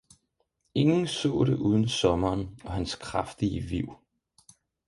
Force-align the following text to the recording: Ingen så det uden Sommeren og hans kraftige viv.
Ingen 0.73 1.07
så 1.07 1.43
det 1.43 1.53
uden 1.57 1.87
Sommeren 1.87 2.59
og 2.63 2.71
hans 2.73 2.95
kraftige 2.95 3.61
viv. 3.61 3.93